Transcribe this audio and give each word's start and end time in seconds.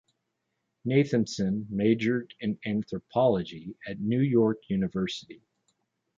Nathanson 0.83 1.69
majored 1.69 2.33
in 2.39 2.57
anthropology 2.65 3.75
at 3.87 3.99
New 3.99 4.21
York 4.21 4.67
University. 4.67 5.43